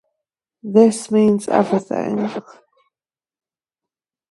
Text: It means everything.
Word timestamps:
It 0.63 1.11
means 1.11 1.47
everything. 1.47 2.27